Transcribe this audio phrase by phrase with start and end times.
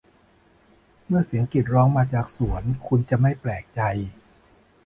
[1.07, 3.81] เมื่อเสียงกรีดร้องมาจากสวน คุณจะไม่แปลกใจ